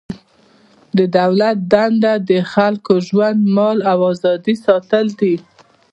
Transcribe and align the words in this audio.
د 0.97 0.99
دولت 1.17 1.57
دنده 1.71 2.13
د 2.29 2.31
خلکو 2.53 2.93
ژوند، 3.07 3.39
مال 3.55 3.77
او 3.91 3.97
ازادي 4.11 4.55
ساتل 4.65 5.07
دي. 5.19 5.35